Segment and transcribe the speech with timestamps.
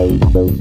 [0.00, 0.60] Bye.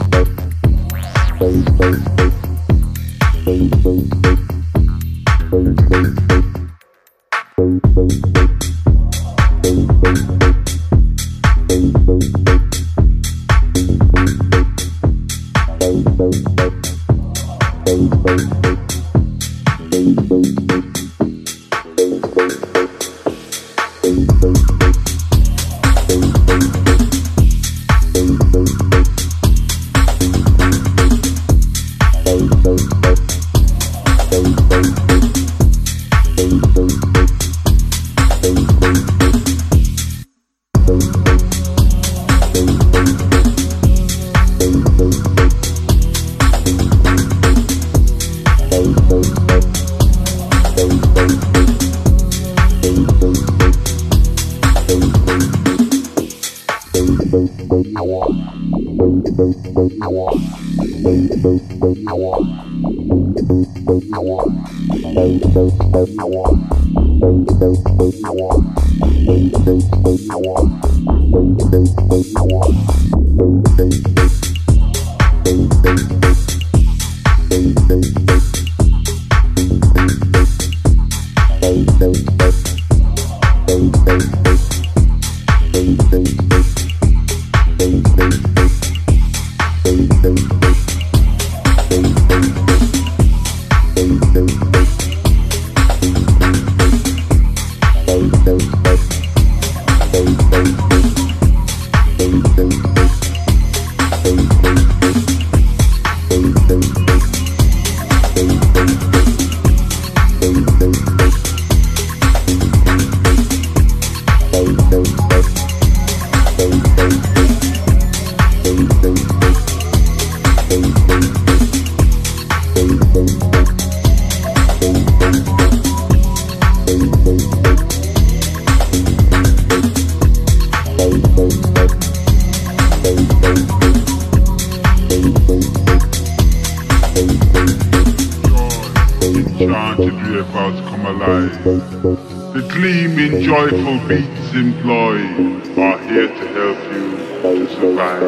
[145.19, 147.07] you are here to help you
[147.41, 148.21] to survive.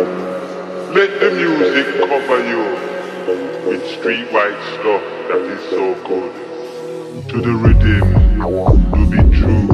[0.94, 2.64] Let the music cover you
[3.68, 6.34] with streetwise stuff that is so good.
[7.30, 8.42] To the rhythm,
[8.92, 9.68] to be true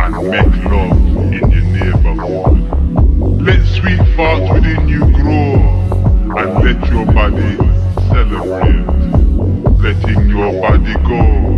[0.00, 2.58] and make love in your neighborhood.
[3.40, 5.54] Let sweet thoughts within you grow
[6.38, 7.56] and let your body
[8.10, 8.86] celebrate.
[9.78, 11.57] Letting your body go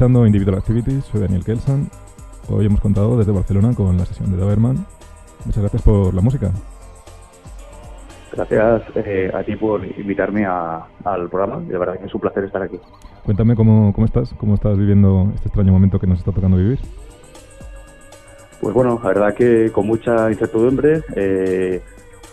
[0.00, 1.90] escuchando Individual Activities, soy Daniel Kelsan.
[2.48, 4.86] Hoy hemos contado desde Barcelona con la sesión de Doberman.
[5.44, 6.50] Muchas gracias por la música.
[8.32, 11.60] Gracias eh, a ti por invitarme al programa.
[11.60, 12.80] De verdad que es un placer estar aquí.
[13.26, 16.78] Cuéntame cómo, cómo estás, cómo estás viviendo este extraño momento que nos está tocando vivir.
[18.62, 21.02] Pues bueno, la verdad que con mucha incertidumbre.
[21.14, 21.82] Eh,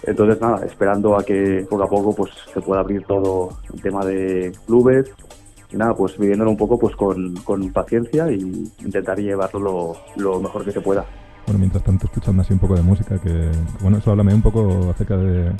[0.04, 4.06] entonces nada, esperando a que poco a poco pues se pueda abrir todo el tema
[4.06, 5.12] de clubes
[5.72, 8.40] y nada, pues viviéndolo un poco pues con, con paciencia y
[8.80, 11.06] intentar llevarlo lo, mejor que se pueda.
[11.46, 13.52] Bueno, mientras tanto escuchando así un poco de música, que
[13.82, 15.52] bueno, eso háblame un poco acerca de,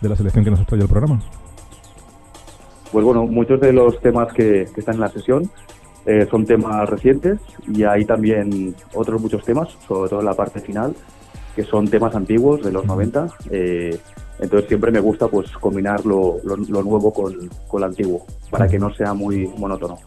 [0.00, 1.20] de la selección que nos ha traído el programa.
[2.92, 5.50] Pues bueno, muchos de los temas que, que están en la sesión
[6.06, 7.38] eh, son temas recientes
[7.68, 10.94] y hay también otros muchos temas, sobre todo en la parte final,
[11.54, 13.28] que son temas antiguos de los 90.
[13.50, 13.98] Eh,
[14.40, 17.34] entonces siempre me gusta pues combinar lo, lo, nuevo con,
[17.68, 19.98] con, lo antiguo, para que no sea muy monótono.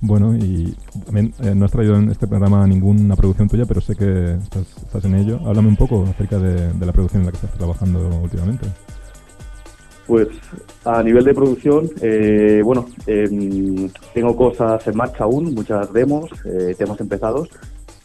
[0.00, 3.96] Bueno, y también eh, no has traído en este programa ninguna producción tuya, pero sé
[3.96, 5.40] que estás, estás en ello.
[5.46, 8.68] Háblame un poco acerca de, de, la producción en la que estás trabajando últimamente.
[10.06, 10.28] Pues
[10.84, 13.28] a nivel de producción, eh, bueno, eh,
[14.14, 17.48] tengo cosas en marcha aún, muchas demos, eh, temas empezados.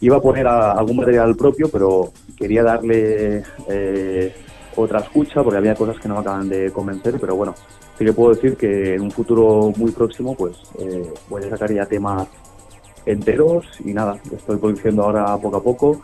[0.00, 4.34] Iba a poner a, algún material propio, pero quería darle eh,
[4.76, 7.54] otra escucha porque había cosas que no me acaban de convencer, pero bueno,
[7.98, 11.72] sí que puedo decir que en un futuro muy próximo pues eh, voy a sacar
[11.72, 12.28] ya temas
[13.06, 16.02] enteros y nada, estoy produciendo ahora poco a poco.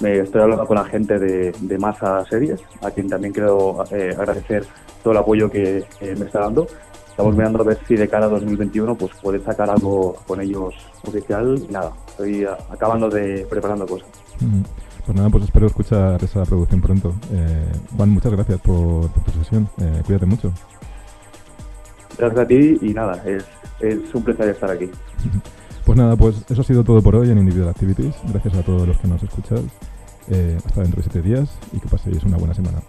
[0.00, 4.14] Me estoy hablando con la gente de, de Masa Series, a quien también quiero eh,
[4.16, 4.66] agradecer
[5.02, 6.66] todo el apoyo que eh, me está dando.
[7.08, 10.74] Estamos mirando a ver si de cara a 2021 pues puede sacar algo con ellos
[11.02, 14.08] oficial y nada, estoy acabando de preparando cosas.
[14.40, 14.85] Mm.
[15.06, 17.14] Pues nada, pues espero escuchar esa producción pronto.
[17.32, 19.68] Eh, Juan, muchas gracias por, por tu sesión.
[19.78, 20.52] Eh, cuídate mucho.
[22.18, 23.44] Gracias a ti y nada, es,
[23.80, 24.90] es un placer estar aquí.
[25.84, 28.16] Pues nada, pues eso ha sido todo por hoy en Individual Activities.
[28.28, 29.70] Gracias a todos los que nos escucháis.
[30.28, 32.82] Eh, hasta dentro de siete días y que paséis una buena semana.